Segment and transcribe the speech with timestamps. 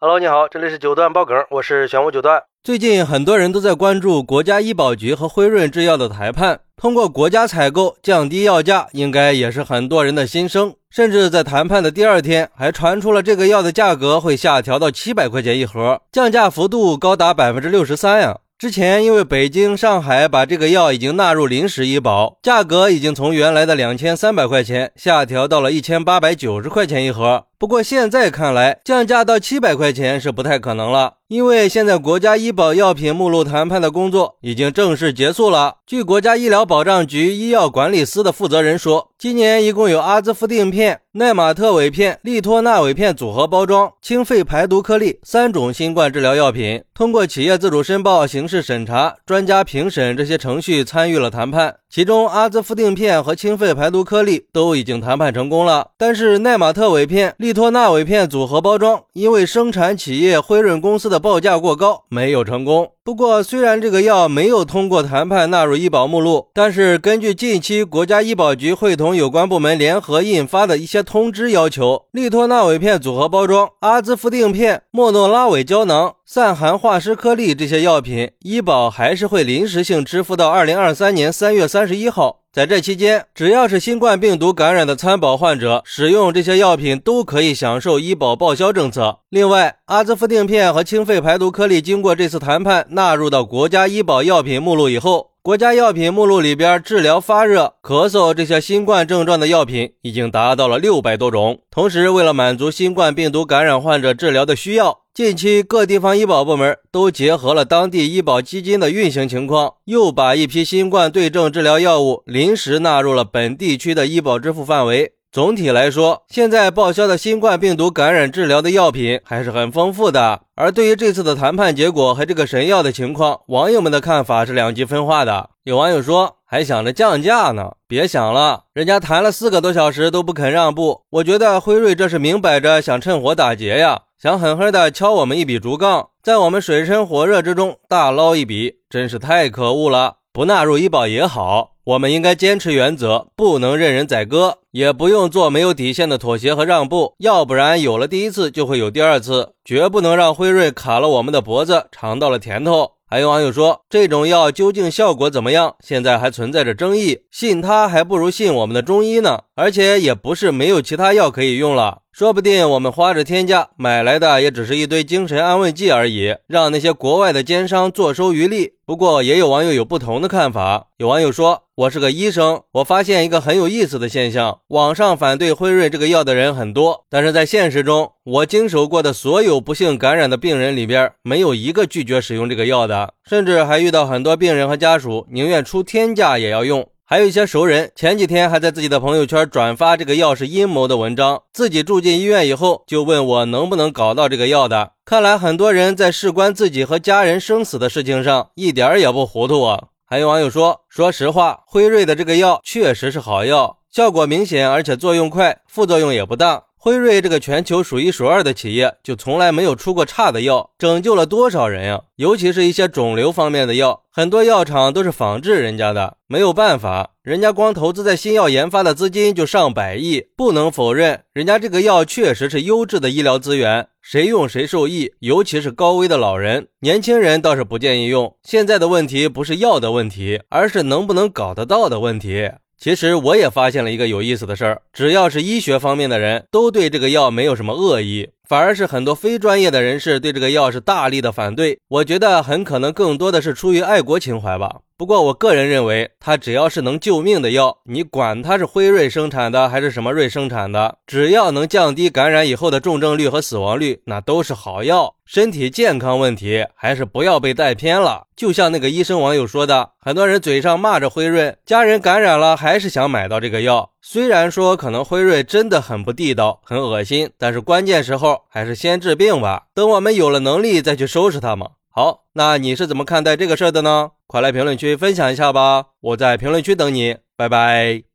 [0.00, 2.40] Hello，你好，这里是九段爆梗，我是玄武九段。
[2.62, 10.72] 最近很多人都在关注国家医保局和辉瑞制药的谈判，通过国家采购降低药价，应该也是很多人的心声。
[10.88, 18.38] 甚至在谈判的第二天，还传出了这个药的价格会下调到七百块钱一盒，降价幅度高达百分之六十三呀！
[18.56, 27.46] 之前因为北京、上海把这个药已经纳入临时医保，价格已经从原来的两千三百块钱下调到了一千八百九十块钱一盒。
[27.60, 35.78] 不过现在看来，降价到七百块钱是不太可能了，因为现在国家医保药品目录谈判的工作已经正式结束了。
[35.84, 51.74] 据国家医疗保障局医药管理司的负责人说，今年一共有阿兹夫定片、奈玛特韦片、利托那韦片组合包装、清肺排毒颗粒三种新冠治疗药品，通过企业自主申报、形式审查、专家评审这些程序参与了谈判。
[51.90, 62.92] 其中，阿兹夫定片和清肺排毒颗粒都已经谈判成功了，但是奈玛特韦片、利托纳韦片组合包装，因为生产企业辉润公司的报价过高，没有成功。
[63.08, 82.40] 不过，虽然这个药没有通过谈判纳入医保目录，但是根据近期国家医保局会同有关部门联合印发的一些通知要求，利托那韦片组合包装、阿兹夫定片、莫诺拉韦胶囊、散寒化湿颗粒这些药品，医保还是会临时性支付到二零二三年三月三十一号。
[82.58, 89.20] 在这期间，只要是新冠病毒感染的参保患者，使用这些药品都可以享受医保报销政策。
[89.28, 101.60] 另外，阿兹夫定片和清肺排毒颗粒经过这次谈判纳入到国家医保药品目录以后，国家药品目录里边治疗发热、咳嗽这些新冠症状的药品已经达到了六百多种。
[101.70, 105.04] 同时，为了满足新冠病毒感染患者治疗的需要。
[105.14, 115.14] 近期各地方医保部门都结合了当地医保基金的运行情况，又把一批新冠对症治疗药物临时纳入了本地区的医保支付范围。
[115.30, 120.40] 总体来说，现在报销的新冠病毒感染治疗的药品还是很丰富的。
[120.54, 125.50] 而对于这次的谈判结果和这个神药的情况，网友们的看法是两极分化的。
[125.64, 131.02] 有网友说，还想着降价呢，别想了，人家谈了四个多小时都不肯让步。
[131.10, 134.04] 我觉得辉瑞这是明摆着想趁火打劫呀。
[134.18, 140.14] 想狠狠的敲我们一笔竹杠，在我们水深火热之中大捞一笔，真是太可恶了！
[140.32, 152.90] 不纳入医保也好，我们应该坚持原则，不能任人宰割，也不用做没有底线的妥协和让步，要不然有了第一次就会有第二次，绝不能让辉瑞卡了我们的脖子，尝到了甜头。
[153.06, 155.76] 还有网友说，这种药究竟效果怎么样？
[155.82, 159.44] 现在还存在着争议，信它还不如信我们的中医呢。
[159.54, 168.72] 而且也不是没有其他药可以用了，说不定我们花着天价买来的也只是一堆精神安慰剂而已，让那些国外的奸商坐收渔利。
[168.84, 171.62] 不过也有网友有不同的看法，有网友说。
[171.76, 186.84] 我是个医生，我发现一个很有意思的现象：网上反对辉瑞这个药的人很多，但是在现实中，我经手过的所有不幸感染的病人里边，没有一个拒绝使用这个药的，甚至还遇到很多病人和家属宁愿出天价也要用。
[187.10, 194.92] 还有一些熟人，前几天还在自己的朋友圈转发这个药是阴谋的文章，自己住进医院以后就问我能不能搞到这个药的。
[195.06, 199.84] 看来很多人在事关自己和家人生死的事情上，一点儿也不糊涂啊。
[200.04, 206.64] 还有网友说：“说实话，辉瑞的这个药确实是好药，效果明显，而且作用快，副作用也不大。
[206.80, 212.02] 辉瑞这个全球数一数二的企业，就从来没有出过差的药，拯救了多少人呀！
[212.14, 220.26] 尤其是一些肿瘤方面的药，很多药厂都是仿制人家的，没有办法，人家光投资在新药研发的资金就上百亿。
[220.36, 228.34] 不能否认，人家这个药确实是优质的医疗资源。”谁用谁受益，尤其是高危的老人，年轻人倒是不建议用。
[228.42, 232.50] 现在的问题不是药的问题，而是能不能搞得到的问题。
[232.78, 241.78] 其实我也发现了一个有意思的事儿，只要是医学方面的人都对这个药没有什么恶意，反而是很多非专业的人士对这个药是大力的反对。
[241.88, 244.78] 我觉得很可能更多的是出于爱国情怀吧。
[244.96, 255.14] 不过，我个人认为，它只要是能救命的药，你管它是辉瑞生产的还是什么瑞生产的，只要能降低感染以后的重症率和死亡率，那都是好药。
[255.24, 258.24] 身体健康问题还是不要被带偏了。
[258.34, 263.90] 就像那个医生网友说的，很多人嘴上骂着辉瑞，家人感染了还是想买到这个药。
[264.10, 269.66] 虽然说可能辉瑞真的很不地道、很恶心，但是关键时候还是先治病吧。
[269.74, 271.68] 等我们有了能力再去收拾他们。
[271.90, 274.12] 好，那你是怎么看待这个事儿的呢？
[274.26, 278.07] 快来评论区分享一下吧，我在评论区等你，拜拜。